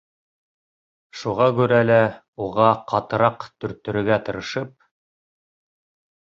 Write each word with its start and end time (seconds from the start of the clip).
Шуға 1.19 1.45
күрә 1.59 1.81
лә, 1.89 1.97
уға 2.45 2.71
ҡатыраҡ 2.93 3.45
төрттөрөргә 3.65 4.19
тырышып: 4.31 4.75